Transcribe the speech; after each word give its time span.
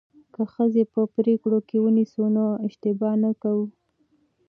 که 0.33 0.41
ښځې 0.53 0.83
په 0.93 1.01
پریکړو 1.15 1.59
کې 1.67 1.77
ونیسو 1.83 2.23
نو 2.35 2.45
اشتباه 2.67 3.13
نه 3.23 3.31
کوو. 3.41 3.65